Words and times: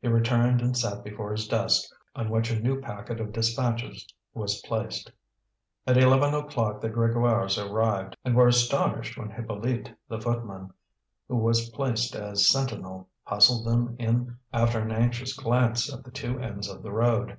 He 0.00 0.08
returned 0.08 0.62
and 0.62 0.74
sat 0.74 1.04
before 1.04 1.32
his 1.32 1.46
desk, 1.46 1.90
on 2.14 2.30
which 2.30 2.50
a 2.50 2.58
new 2.58 2.80
packet 2.80 3.20
of 3.20 3.30
dispatches 3.30 4.08
was 4.32 4.62
placed. 4.62 5.12
At 5.86 5.98
eleven 5.98 6.32
o'clock 6.32 6.80
the 6.80 6.88
Grégoires 6.88 7.62
arrived, 7.62 8.16
and 8.24 8.34
were 8.34 8.48
astonished 8.48 9.18
when 9.18 9.28
Hippolyte, 9.28 9.94
the 10.08 10.18
footman, 10.18 10.70
who 11.28 11.36
was 11.36 11.68
placed 11.68 12.14
as 12.16 12.48
sentinel, 12.48 13.10
hustled 13.24 13.66
them 13.66 13.96
in 13.98 14.38
after 14.50 14.78
an 14.80 14.92
anxious 14.92 15.34
glance 15.36 15.92
at 15.92 16.04
the 16.04 16.10
two 16.10 16.38
ends 16.40 16.70
of 16.70 16.82
the 16.82 16.90
road. 16.92 17.36